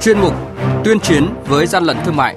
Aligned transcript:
chuyên 0.00 0.20
mục 0.20 0.34
Tuyên 0.84 1.00
chiến 1.00 1.28
với 1.46 1.66
gian 1.66 1.84
lận 1.84 1.96
thương 2.04 2.16
mại. 2.16 2.36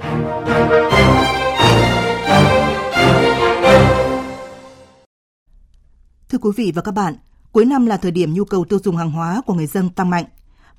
Thưa 6.28 6.38
quý 6.38 6.50
vị 6.56 6.72
và 6.74 6.82
các 6.82 6.92
bạn, 6.92 7.14
cuối 7.52 7.64
năm 7.64 7.86
là 7.86 7.96
thời 7.96 8.10
điểm 8.10 8.34
nhu 8.34 8.44
cầu 8.44 8.64
tiêu 8.64 8.78
dùng 8.84 8.96
hàng 8.96 9.10
hóa 9.10 9.42
của 9.46 9.54
người 9.54 9.66
dân 9.66 9.90
tăng 9.90 10.10
mạnh. 10.10 10.24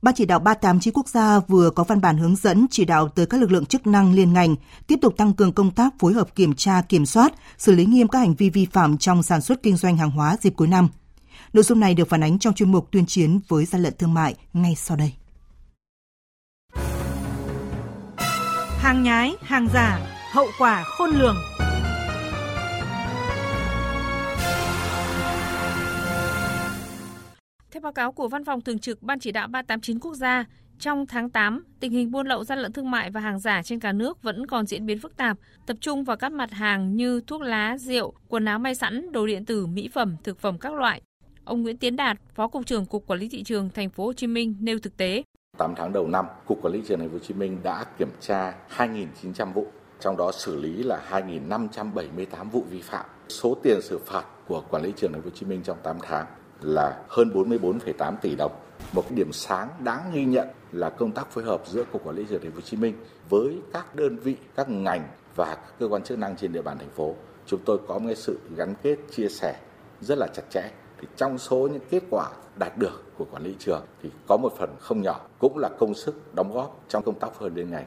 Ban 0.01 0.15
chỉ 0.15 0.25
đạo 0.25 0.39
389 0.39 0.93
quốc 0.93 1.07
gia 1.07 1.39
vừa 1.39 1.69
có 1.69 1.83
văn 1.83 2.01
bản 2.01 2.17
hướng 2.17 2.35
dẫn 2.35 2.65
chỉ 2.71 2.85
đạo 2.85 3.09
tới 3.09 3.25
các 3.25 3.41
lực 3.41 3.51
lượng 3.51 3.65
chức 3.65 3.87
năng 3.87 4.13
liên 4.13 4.33
ngành 4.33 4.55
tiếp 4.87 4.99
tục 5.01 5.17
tăng 5.17 5.33
cường 5.33 5.51
công 5.51 5.71
tác 5.71 5.93
phối 5.99 6.13
hợp 6.13 6.35
kiểm 6.35 6.53
tra, 6.53 6.81
kiểm 6.81 7.05
soát, 7.05 7.33
xử 7.57 7.71
lý 7.71 7.85
nghiêm 7.85 8.07
các 8.07 8.19
hành 8.19 8.35
vi 8.35 8.49
vi 8.49 8.65
phạm 8.65 8.97
trong 8.97 9.23
sản 9.23 9.41
xuất 9.41 9.63
kinh 9.63 9.77
doanh 9.77 9.97
hàng 9.97 10.11
hóa 10.11 10.37
dịp 10.41 10.53
cuối 10.55 10.67
năm. 10.67 10.87
Nội 11.53 11.63
dung 11.63 11.79
này 11.79 11.93
được 11.93 12.09
phản 12.09 12.23
ánh 12.23 12.39
trong 12.39 12.53
chuyên 12.53 12.71
mục 12.71 12.91
tuyên 12.91 13.05
chiến 13.05 13.39
với 13.47 13.65
gian 13.65 13.83
lận 13.83 13.93
thương 13.99 14.13
mại 14.13 14.35
ngay 14.53 14.75
sau 14.75 14.97
đây. 14.97 15.13
Hàng 18.85 19.03
nhái, 19.03 19.35
hàng 19.41 19.67
giả, 19.73 19.99
hậu 20.31 20.47
quả 20.59 20.83
khôn 20.83 21.09
lường. 21.09 21.35
Theo 27.71 27.81
báo 27.81 27.93
cáo 27.93 28.11
của 28.11 28.27
Văn 28.27 28.45
phòng 28.45 28.61
Thường 28.61 28.79
trực 28.79 29.03
Ban 29.03 29.19
Chỉ 29.19 29.31
đạo 29.31 29.47
389 29.47 29.99
Quốc 29.99 30.13
gia, 30.13 30.45
trong 30.79 31.05
tháng 31.07 31.29
8, 31.29 31.63
tình 31.79 31.91
hình 31.91 32.11
buôn 32.11 32.27
lậu 32.27 32.43
gian 32.43 32.59
lận 32.59 32.73
thương 32.73 32.91
mại 32.91 33.11
và 33.11 33.19
hàng 33.19 33.39
giả 33.39 33.63
trên 33.63 33.79
cả 33.79 33.91
nước 33.91 34.23
vẫn 34.23 34.47
còn 34.47 34.65
diễn 34.65 34.85
biến 34.85 34.99
phức 34.99 35.17
tạp, 35.17 35.37
tập 35.67 35.77
trung 35.81 36.03
vào 36.03 36.17
các 36.17 36.31
mặt 36.31 36.51
hàng 36.51 36.95
như 36.95 37.21
thuốc 37.27 37.41
lá, 37.41 37.77
rượu, 37.77 38.13
quần 38.27 38.45
áo 38.45 38.59
may 38.59 38.75
sẵn, 38.75 39.11
đồ 39.11 39.27
điện 39.27 39.45
tử, 39.45 39.65
mỹ 39.65 39.89
phẩm, 39.93 40.15
thực 40.23 40.39
phẩm 40.39 40.59
các 40.59 40.73
loại. 40.73 41.01
Ông 41.43 41.61
Nguyễn 41.61 41.77
Tiến 41.77 41.95
Đạt, 41.95 42.17
Phó 42.35 42.47
cục 42.47 42.65
trưởng 42.65 42.85
Cục 42.85 43.07
Quản 43.07 43.19
lý 43.19 43.29
thị 43.29 43.43
trường 43.43 43.69
thành 43.69 43.89
phố 43.89 44.05
Hồ 44.05 44.13
Chí 44.13 44.27
Minh 44.27 44.55
nêu 44.59 44.79
thực 44.79 44.97
tế. 44.97 45.23
8 45.57 45.75
tháng 45.75 45.93
đầu 45.93 46.07
năm, 46.07 46.25
Cục 46.45 46.61
Quản 46.61 46.73
lý 46.73 46.81
thị 46.81 46.85
trường 46.87 46.99
thành 46.99 47.09
phố 47.09 47.13
Hồ 47.13 47.19
Chí 47.19 47.33
Minh 47.33 47.57
đã 47.63 47.85
kiểm 47.97 48.09
tra 48.19 48.53
2.900 48.77 49.53
vụ, 49.53 49.67
trong 49.99 50.17
đó 50.17 50.31
xử 50.31 50.55
lý 50.55 50.83
là 50.83 51.01
2.578 51.09 52.49
vụ 52.51 52.63
vi 52.69 52.81
phạm. 52.81 53.05
Số 53.29 53.57
tiền 53.63 53.81
xử 53.81 53.99
phạt 54.05 54.25
của 54.47 54.63
Quản 54.69 54.83
lý 54.83 54.93
trường 54.97 55.13
thành 55.13 55.21
phố 55.21 55.29
Hồ 55.29 55.35
Chí 55.35 55.45
Minh 55.45 55.61
trong 55.63 55.77
8 55.83 55.97
tháng 56.01 56.25
là 56.61 57.03
hơn 57.09 57.31
44,8 57.33 58.15
tỷ 58.21 58.35
đồng. 58.35 58.51
Một 58.93 59.03
điểm 59.09 59.31
sáng 59.31 59.69
đáng 59.79 60.11
ghi 60.13 60.25
nhận 60.25 60.47
là 60.71 60.89
công 60.89 61.11
tác 61.11 61.31
phối 61.31 61.43
hợp 61.43 61.61
giữa 61.67 61.83
Cục 61.83 62.07
Quản 62.07 62.15
lý 62.15 62.23
thị 62.23 62.29
trường 62.29 62.41
thành 62.41 62.51
phố 62.51 62.55
Hồ 62.55 62.61
Chí 62.61 62.77
Minh 62.77 62.95
với 63.29 63.61
các 63.73 63.95
đơn 63.95 64.17
vị, 64.17 64.35
các 64.55 64.69
ngành 64.69 65.07
và 65.35 65.45
các 65.45 65.73
cơ 65.79 65.87
quan 65.87 66.03
chức 66.03 66.19
năng 66.19 66.35
trên 66.35 66.53
địa 66.53 66.61
bàn 66.61 66.77
thành 66.77 66.89
phố. 66.89 67.15
Chúng 67.45 67.59
tôi 67.65 67.79
có 67.87 67.99
một 67.99 68.13
sự 68.15 68.39
gắn 68.55 68.73
kết 68.83 68.97
chia 69.11 69.29
sẻ 69.29 69.55
rất 70.01 70.17
là 70.17 70.27
chặt 70.27 70.43
chẽ. 70.49 70.71
Thì 71.05 71.11
trong 71.17 71.37
số 71.37 71.69
những 71.71 71.81
kết 71.89 72.03
quả 72.09 72.29
đạt 72.59 72.77
được 72.77 73.03
của 73.17 73.25
quản 73.31 73.43
lý 73.43 73.55
trường 73.59 73.85
thì 74.03 74.09
có 74.27 74.37
một 74.37 74.53
phần 74.57 74.69
không 74.79 75.01
nhỏ 75.01 75.21
cũng 75.39 75.57
là 75.57 75.69
công 75.79 75.93
sức 75.93 76.35
đóng 76.35 76.53
góp 76.53 76.85
trong 76.89 77.03
công 77.03 77.19
tác 77.19 77.33
phối 77.33 77.49
hợp 77.49 77.55
liên 77.55 77.71
ngành. 77.71 77.85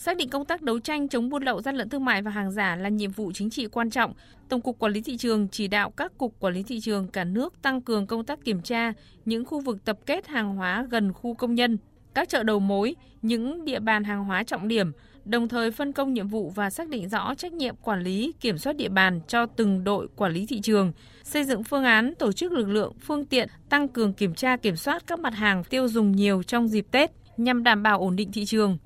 Xác 0.00 0.16
định 0.16 0.30
công 0.30 0.44
tác 0.44 0.62
đấu 0.62 0.78
tranh 0.78 1.08
chống 1.08 1.28
buôn 1.28 1.42
lậu 1.42 1.62
gian 1.62 1.76
lận 1.76 1.88
thương 1.88 2.04
mại 2.04 2.22
và 2.22 2.30
hàng 2.30 2.50
giả 2.52 2.76
là 2.76 2.88
nhiệm 2.88 3.10
vụ 3.10 3.32
chính 3.34 3.50
trị 3.50 3.66
quan 3.66 3.90
trọng, 3.90 4.12
Tổng 4.48 4.60
cục 4.60 4.78
Quản 4.78 4.92
lý 4.92 5.00
thị 5.02 5.16
trường 5.16 5.48
chỉ 5.48 5.68
đạo 5.68 5.90
các 5.90 6.18
cục 6.18 6.34
quản 6.40 6.54
lý 6.54 6.62
thị 6.62 6.80
trường 6.80 7.08
cả 7.08 7.24
nước 7.24 7.62
tăng 7.62 7.80
cường 7.80 8.06
công 8.06 8.24
tác 8.24 8.44
kiểm 8.44 8.62
tra 8.62 8.92
những 9.24 9.44
khu 9.44 9.60
vực 9.60 9.84
tập 9.84 9.98
kết 10.06 10.26
hàng 10.26 10.56
hóa 10.56 10.86
gần 10.90 11.12
khu 11.12 11.34
công 11.34 11.54
nhân, 11.54 11.78
các 12.14 12.28
chợ 12.28 12.42
đầu 12.42 12.60
mối, 12.60 12.94
những 13.22 13.64
địa 13.64 13.80
bàn 13.80 14.04
hàng 14.04 14.24
hóa 14.24 14.42
trọng 14.42 14.68
điểm, 14.68 14.92
đồng 15.24 15.48
thời 15.48 15.70
phân 15.70 15.92
công 15.92 16.12
nhiệm 16.12 16.28
vụ 16.28 16.50
và 16.50 16.70
xác 16.70 16.88
định 16.88 17.08
rõ 17.08 17.34
trách 17.34 17.52
nhiệm 17.52 17.74
quản 17.76 18.02
lý, 18.02 18.32
kiểm 18.40 18.58
soát 18.58 18.76
địa 18.76 18.88
bàn 18.88 19.20
cho 19.28 19.46
từng 19.46 19.84
đội 19.84 20.08
quản 20.16 20.32
lý 20.32 20.46
thị 20.46 20.60
trường, 20.60 20.92
xây 21.24 21.44
dựng 21.44 21.64
phương 21.64 21.84
án 21.84 22.14
tổ 22.18 22.32
chức 22.32 22.52
lực 22.52 22.68
lượng, 22.68 22.92
phương 23.00 23.24
tiện, 23.24 23.48
tăng 23.68 23.88
cường 23.88 24.12
kiểm 24.12 24.34
tra 24.34 24.56
kiểm 24.56 24.76
soát 24.76 25.06
các 25.06 25.18
mặt 25.20 25.34
hàng 25.34 25.64
tiêu 25.64 25.88
dùng 25.88 26.12
nhiều 26.12 26.42
trong 26.42 26.68
dịp 26.68 26.86
Tết 26.90 27.10
nhằm 27.36 27.62
đảm 27.62 27.82
bảo 27.82 27.98
ổn 27.98 28.16
định 28.16 28.32
thị 28.32 28.44
trường. 28.44 28.78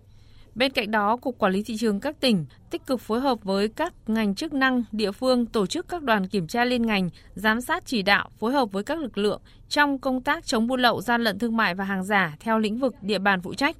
Bên 0.56 0.72
cạnh 0.72 0.90
đó, 0.90 1.16
Cục 1.16 1.38
Quản 1.38 1.52
lý 1.52 1.62
Thị 1.62 1.76
trường 1.76 2.00
các 2.00 2.20
tỉnh 2.20 2.46
tích 2.70 2.86
cực 2.86 3.00
phối 3.00 3.20
hợp 3.20 3.44
với 3.44 3.68
các 3.68 3.94
ngành 4.06 4.34
chức 4.34 4.52
năng, 4.52 4.84
địa 4.92 5.12
phương 5.12 5.46
tổ 5.46 5.66
chức 5.66 5.88
các 5.88 6.02
đoàn 6.02 6.28
kiểm 6.28 6.46
tra 6.46 6.64
liên 6.64 6.86
ngành, 6.86 7.10
giám 7.34 7.60
sát 7.60 7.86
chỉ 7.86 8.02
đạo, 8.02 8.30
phối 8.38 8.52
hợp 8.52 8.72
với 8.72 8.84
các 8.84 8.98
lực 8.98 9.18
lượng 9.18 9.40
trong 9.68 9.98
công 9.98 10.22
tác 10.22 10.46
chống 10.46 10.66
buôn 10.66 10.80
lậu, 10.80 11.00
gian 11.00 11.24
lận 11.24 11.38
thương 11.38 11.56
mại 11.56 11.74
và 11.74 11.84
hàng 11.84 12.04
giả 12.04 12.36
theo 12.40 12.58
lĩnh 12.58 12.78
vực 12.78 12.94
địa 13.02 13.18
bàn 13.18 13.40
phụ 13.42 13.54
trách. 13.54 13.76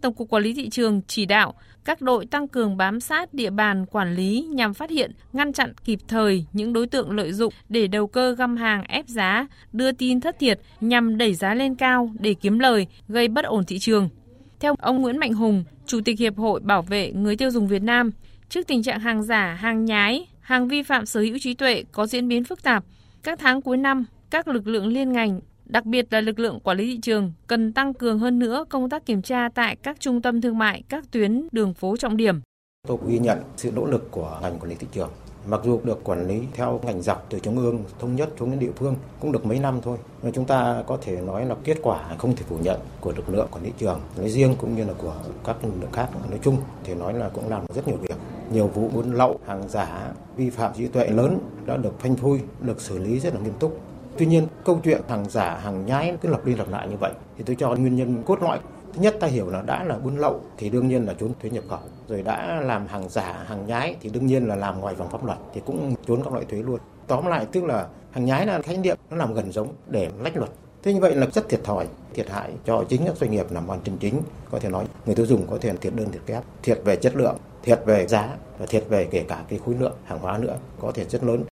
Tổng 0.00 0.14
cục 0.14 0.28
Quản 0.28 0.42
lý 0.42 0.54
thị 0.54 0.68
trường 0.70 1.00
chỉ 1.06 1.26
đạo 1.26 1.54
các 1.84 2.00
đội 2.00 2.26
tăng 2.26 2.48
cường 2.48 2.76
bám 2.76 3.00
sát 3.00 3.34
địa 3.34 3.50
bàn 3.50 3.86
quản 3.86 4.14
lý 4.14 4.46
nhằm 4.50 4.74
phát 4.74 4.90
hiện, 4.90 5.12
ngăn 5.32 5.52
chặn 5.52 5.72
kịp 5.84 5.98
thời 6.08 6.46
những 6.52 6.72
đối 6.72 6.86
tượng 6.86 7.10
lợi 7.10 7.32
dụng 7.32 7.52
để 7.68 7.86
đầu 7.86 8.06
cơ 8.06 8.34
găm 8.34 8.56
hàng 8.56 8.84
ép 8.88 9.08
giá, 9.08 9.46
đưa 9.72 9.92
tin 9.92 10.20
thất 10.20 10.38
thiệt 10.38 10.60
nhằm 10.80 11.18
đẩy 11.18 11.34
giá 11.34 11.54
lên 11.54 11.74
cao 11.74 12.10
để 12.18 12.34
kiếm 12.34 12.58
lời, 12.58 12.86
gây 13.08 13.28
bất 13.28 13.44
ổn 13.44 13.64
thị 13.64 13.78
trường. 13.78 14.08
Theo 14.64 14.74
ông 14.78 15.02
Nguyễn 15.02 15.18
Mạnh 15.18 15.32
Hùng, 15.32 15.64
Chủ 15.86 16.00
tịch 16.04 16.18
Hiệp 16.18 16.36
hội 16.36 16.60
Bảo 16.60 16.82
vệ 16.82 17.12
người 17.12 17.36
tiêu 17.36 17.50
dùng 17.50 17.68
Việt 17.68 17.82
Nam, 17.82 18.10
trước 18.48 18.66
tình 18.66 18.82
trạng 18.82 19.00
hàng 19.00 19.22
giả, 19.22 19.54
hàng 19.60 19.84
nhái, 19.84 20.28
hàng 20.40 20.68
vi 20.68 20.82
phạm 20.82 21.06
sở 21.06 21.20
hữu 21.20 21.38
trí 21.40 21.54
tuệ 21.54 21.84
có 21.92 22.06
diễn 22.06 22.28
biến 22.28 22.44
phức 22.44 22.62
tạp, 22.62 22.84
các 23.22 23.38
tháng 23.38 23.62
cuối 23.62 23.76
năm, 23.76 24.04
các 24.30 24.48
lực 24.48 24.66
lượng 24.66 24.86
liên 24.86 25.12
ngành 25.12 25.40
đặc 25.64 25.84
biệt 25.84 26.06
là 26.10 26.20
lực 26.20 26.38
lượng 26.38 26.60
quản 26.60 26.76
lý 26.76 26.86
thị 26.86 26.98
trường 27.02 27.32
cần 27.46 27.72
tăng 27.72 27.94
cường 27.94 28.18
hơn 28.18 28.38
nữa 28.38 28.64
công 28.68 28.90
tác 28.90 29.06
kiểm 29.06 29.22
tra 29.22 29.48
tại 29.54 29.76
các 29.76 30.00
trung 30.00 30.22
tâm 30.22 30.40
thương 30.40 30.58
mại, 30.58 30.82
các 30.88 31.04
tuyến 31.10 31.48
đường 31.52 31.74
phố 31.74 31.96
trọng 31.96 32.16
điểm. 32.16 32.40
Tôi 32.88 32.98
ghi 33.08 33.18
nhận 33.18 33.38
sự 33.56 33.72
nỗ 33.76 33.86
lực 33.86 34.10
của 34.10 34.38
ngành 34.42 34.58
quản 34.58 34.70
lý 34.70 34.76
thị 34.76 34.86
trường. 34.92 35.10
Mặc 35.46 35.60
dù 35.64 35.80
được 35.84 36.04
quản 36.04 36.28
lý 36.28 36.42
theo 36.54 36.80
ngành 36.82 37.02
dọc 37.02 37.26
từ 37.30 37.38
trung 37.38 37.58
ương 37.58 37.84
thống 37.98 38.16
nhất 38.16 38.28
xuống 38.38 38.50
đến 38.50 38.60
địa 38.60 38.70
phương 38.76 38.96
cũng 39.20 39.32
được 39.32 39.46
mấy 39.46 39.58
năm 39.58 39.80
thôi, 39.82 39.98
nhưng 40.22 40.32
chúng 40.32 40.44
ta 40.44 40.82
có 40.86 40.98
thể 41.02 41.20
nói 41.20 41.46
là 41.46 41.54
kết 41.64 41.76
quả 41.82 42.14
không 42.18 42.36
thể 42.36 42.42
phủ 42.48 42.56
nhận 42.62 42.80
của 43.00 43.12
lực 43.16 43.28
lượng 43.28 43.48
quản 43.50 43.64
lý 43.64 43.72
trường 43.78 44.00
nói 44.16 44.28
riêng 44.28 44.54
cũng 44.58 44.76
như 44.76 44.84
là 44.84 44.92
của 44.98 45.14
các 45.44 45.56
lực 45.64 45.72
lượng 45.80 45.92
khác 45.92 46.08
nói 46.30 46.38
chung. 46.42 46.56
Thì 46.84 46.94
nói 46.94 47.14
là 47.14 47.28
cũng 47.28 47.48
làm 47.48 47.62
rất 47.74 47.88
nhiều 47.88 47.96
việc. 47.96 48.16
Nhiều 48.52 48.66
vụ 48.66 48.88
buôn 48.88 49.12
lậu, 49.12 49.38
hàng 49.46 49.68
giả, 49.68 50.12
vi 50.36 50.50
phạm 50.50 50.72
trí 50.76 50.86
tuệ 50.86 51.06
lớn 51.06 51.38
đã 51.66 51.76
được 51.76 52.00
phanh 52.00 52.16
phui, 52.16 52.40
được 52.60 52.80
xử 52.80 52.98
lý 52.98 53.20
rất 53.20 53.34
là 53.34 53.40
nghiêm 53.40 53.54
túc. 53.58 53.80
Tuy 54.18 54.26
nhiên, 54.26 54.46
câu 54.64 54.80
chuyện 54.84 55.02
hàng 55.08 55.30
giả, 55.30 55.56
hàng 55.56 55.86
nhái 55.86 56.16
cứ 56.20 56.28
lặp 56.28 56.44
đi 56.44 56.54
lặp 56.54 56.68
lại 56.68 56.88
như 56.88 56.96
vậy. 57.00 57.12
Thì 57.38 57.44
tôi 57.46 57.56
cho 57.58 57.68
nguyên 57.68 57.96
nhân 57.96 58.22
cốt 58.26 58.42
lõi 58.42 58.58
Thứ 58.94 59.02
nhất 59.02 59.16
ta 59.20 59.26
hiểu 59.26 59.50
là 59.50 59.62
đã 59.62 59.84
là 59.84 59.98
buôn 59.98 60.16
lậu 60.16 60.40
thì 60.56 60.70
đương 60.70 60.88
nhiên 60.88 61.06
là 61.06 61.14
trốn 61.14 61.32
thuế 61.42 61.50
nhập 61.50 61.64
khẩu, 61.68 61.78
rồi 62.08 62.22
đã 62.22 62.60
làm 62.60 62.86
hàng 62.86 63.08
giả, 63.08 63.44
hàng 63.46 63.66
nhái 63.66 63.96
thì 64.00 64.10
đương 64.10 64.26
nhiên 64.26 64.44
là 64.44 64.56
làm 64.56 64.80
ngoài 64.80 64.94
vòng 64.94 65.10
pháp 65.10 65.24
luật 65.24 65.38
thì 65.54 65.60
cũng 65.66 65.94
trốn 66.06 66.22
các 66.24 66.32
loại 66.32 66.44
thuế 66.44 66.62
luôn. 66.62 66.78
Tóm 67.06 67.26
lại 67.26 67.46
tức 67.52 67.64
là 67.64 67.86
hàng 68.10 68.24
nhái 68.24 68.46
là 68.46 68.62
khái 68.62 68.76
niệm 68.76 68.96
nó 69.10 69.16
làm 69.16 69.34
gần 69.34 69.52
giống 69.52 69.68
để 69.86 70.10
lách 70.20 70.36
luật. 70.36 70.50
Thế 70.82 70.94
như 70.94 71.00
vậy 71.00 71.14
là 71.14 71.26
rất 71.26 71.48
thiệt 71.48 71.64
thòi, 71.64 71.86
thiệt 72.14 72.30
hại 72.30 72.50
cho 72.64 72.84
chính 72.88 73.06
các 73.06 73.16
doanh 73.16 73.30
nghiệp 73.30 73.46
làm 73.50 73.68
ăn 73.68 73.80
chân 73.84 73.96
chính. 74.00 74.22
Có 74.50 74.58
thể 74.58 74.68
nói 74.68 74.86
người 75.06 75.14
tiêu 75.14 75.26
dùng 75.26 75.46
có 75.50 75.58
thể 75.60 75.72
thiệt 75.80 75.92
đơn 75.96 76.12
thiệt 76.12 76.22
kép, 76.26 76.42
thiệt 76.62 76.80
về 76.84 76.96
chất 76.96 77.16
lượng, 77.16 77.36
thiệt 77.62 77.80
về 77.86 78.06
giá 78.06 78.28
và 78.58 78.66
thiệt 78.66 78.84
về 78.88 79.04
kể 79.10 79.24
cả 79.28 79.44
cái 79.48 79.58
khối 79.66 79.74
lượng 79.74 79.94
hàng 80.04 80.18
hóa 80.18 80.38
nữa 80.38 80.56
có 80.80 80.92
thể 80.92 81.04
rất 81.04 81.24
lớn. 81.24 81.44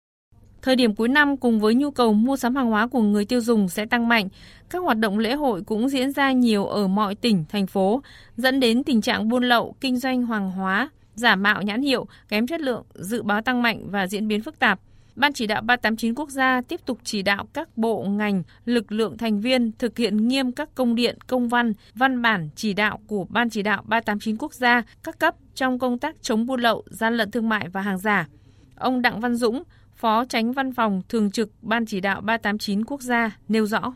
Thời 0.62 0.76
điểm 0.76 0.94
cuối 0.94 1.08
năm 1.08 1.36
cùng 1.36 1.60
với 1.60 1.74
nhu 1.74 1.90
cầu 1.90 2.12
mua 2.12 2.36
sắm 2.36 2.56
hàng 2.56 2.70
hóa 2.70 2.86
của 2.86 3.02
người 3.02 3.24
tiêu 3.24 3.40
dùng 3.40 3.68
sẽ 3.68 3.86
tăng 3.86 4.08
mạnh, 4.08 4.28
các 4.70 4.78
hoạt 4.78 4.98
động 4.98 5.18
lễ 5.18 5.34
hội 5.34 5.62
cũng 5.62 5.88
diễn 5.88 6.12
ra 6.12 6.32
nhiều 6.32 6.66
ở 6.66 6.88
mọi 6.88 7.14
tỉnh, 7.14 7.44
thành 7.48 7.66
phố, 7.66 8.02
dẫn 8.36 8.60
đến 8.60 8.84
tình 8.84 9.00
trạng 9.00 9.28
buôn 9.28 9.44
lậu, 9.44 9.74
kinh 9.80 9.96
doanh 9.96 10.26
hàng 10.26 10.50
hóa, 10.50 10.90
giả 11.14 11.36
mạo 11.36 11.62
nhãn 11.62 11.82
hiệu, 11.82 12.06
kém 12.28 12.46
chất 12.46 12.60
lượng, 12.60 12.84
dự 12.94 13.22
báo 13.22 13.42
tăng 13.42 13.62
mạnh 13.62 13.90
và 13.90 14.06
diễn 14.06 14.28
biến 14.28 14.42
phức 14.42 14.58
tạp. 14.58 14.80
Ban 15.16 15.32
chỉ 15.32 15.46
đạo 15.46 15.62
389 15.62 16.14
quốc 16.14 16.30
gia 16.30 16.60
tiếp 16.68 16.80
tục 16.86 16.98
chỉ 17.04 17.22
đạo 17.22 17.46
các 17.52 17.76
bộ, 17.76 18.02
ngành, 18.02 18.42
lực 18.64 18.92
lượng 18.92 19.18
thành 19.18 19.40
viên 19.40 19.72
thực 19.78 19.98
hiện 19.98 20.28
nghiêm 20.28 20.52
các 20.52 20.74
công 20.74 20.94
điện, 20.94 21.18
công 21.26 21.48
văn, 21.48 21.72
văn 21.94 22.22
bản 22.22 22.48
chỉ 22.56 22.72
đạo 22.72 23.00
của 23.06 23.26
Ban 23.28 23.50
chỉ 23.50 23.62
đạo 23.62 23.82
389 23.86 24.36
quốc 24.36 24.54
gia 24.54 24.82
các 25.02 25.18
cấp 25.18 25.34
trong 25.54 25.78
công 25.78 25.98
tác 25.98 26.22
chống 26.22 26.46
buôn 26.46 26.60
lậu, 26.60 26.84
gian 26.86 27.16
lận 27.16 27.30
thương 27.30 27.48
mại 27.48 27.68
và 27.68 27.80
hàng 27.80 27.98
giả. 27.98 28.28
Ông 28.76 29.02
Đặng 29.02 29.20
Văn 29.20 29.34
Dũng, 29.34 29.62
Phó 30.00 30.24
Tránh 30.24 30.52
Văn 30.52 30.72
phòng 30.72 31.02
Thường 31.08 31.30
trực 31.30 31.50
Ban 31.62 31.86
Chỉ 31.86 32.00
đạo 32.00 32.20
389 32.20 32.84
quốc 32.84 33.00
gia 33.00 33.30
nêu 33.48 33.66
rõ. 33.66 33.92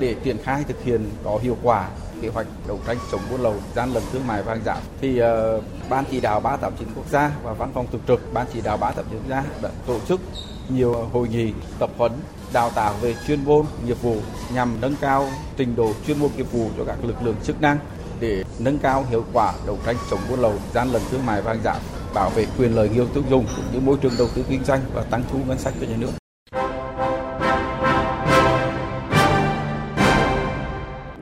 Để 0.00 0.16
triển 0.24 0.36
khai 0.42 0.64
thực 0.68 0.84
hiện 0.84 1.00
có 1.24 1.38
hiệu 1.42 1.56
quả 1.62 1.90
kế 2.22 2.28
hoạch 2.28 2.46
đấu 2.68 2.80
tranh 2.86 2.96
chống 3.12 3.20
buôn 3.30 3.40
lậu, 3.40 3.54
gian 3.74 3.92
lận 3.92 4.02
thương 4.12 4.26
mại 4.26 4.42
và 4.42 4.54
hàng 4.54 4.62
giả 4.64 4.80
thì 5.00 5.20
uh, 5.22 5.64
Ban 5.90 6.04
Chỉ 6.10 6.20
đạo 6.20 6.40
389 6.40 6.94
quốc 6.96 7.08
gia 7.10 7.30
và 7.42 7.52
Văn 7.52 7.70
phòng 7.74 7.86
Thường 7.92 8.00
trực 8.08 8.34
Ban 8.34 8.46
Chỉ 8.52 8.60
đạo 8.60 8.76
389 8.76 9.18
quốc 9.18 9.28
gia 9.28 9.44
đã 9.62 9.70
tổ 9.86 10.00
chức 10.08 10.20
nhiều 10.68 10.92
hội 10.92 11.28
nghị 11.28 11.52
tập 11.78 11.90
huấn 11.96 12.12
đào 12.52 12.70
tạo 12.70 12.94
về 13.00 13.14
chuyên 13.26 13.44
môn 13.44 13.66
nghiệp 13.86 14.02
vụ 14.02 14.16
nhằm 14.54 14.76
nâng 14.80 14.96
cao 15.00 15.28
trình 15.56 15.76
độ 15.76 15.92
chuyên 16.06 16.18
môn 16.18 16.30
nghiệp 16.36 16.52
vụ 16.52 16.70
cho 16.76 16.84
các 16.84 17.04
lực 17.04 17.22
lượng 17.22 17.36
chức 17.44 17.60
năng 17.60 17.78
để 18.20 18.44
nâng 18.58 18.78
cao 18.78 19.04
hiệu 19.10 19.24
quả 19.32 19.54
đấu 19.66 19.78
tranh 19.86 19.96
chống 20.10 20.20
buôn 20.30 20.40
lậu, 20.40 20.54
gian 20.74 20.88
lận 20.88 21.02
thương 21.10 21.26
mại 21.26 21.42
và 21.42 21.52
hàng 21.52 21.62
giả 21.64 21.74
bảo 22.14 22.30
vệ 22.30 22.46
quyền 22.58 22.74
lợi 22.74 22.88
người 22.88 23.06
tiêu 23.14 23.22
dùng 23.30 23.46
cũng 23.56 23.64
như 23.72 23.80
môi 23.80 23.96
trường 24.02 24.12
đầu 24.18 24.28
tư 24.34 24.44
kinh 24.48 24.64
doanh 24.64 24.80
và 24.94 25.02
tăng 25.02 25.22
thu 25.32 25.38
ngân 25.48 25.58
sách 25.58 25.74
cho 25.80 25.86
nhà 25.86 25.96
nước. 25.98 26.10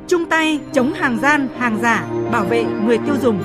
Chung 0.09 0.27
tay 0.31 0.61
chống 0.73 0.93
hàng 0.93 1.19
gian, 1.23 1.49
hàng 1.59 1.79
giả, 1.83 2.07
bảo 2.33 2.45
vệ 2.45 2.65
người 2.65 2.99
tiêu 2.99 3.15
dùng. 3.23 3.43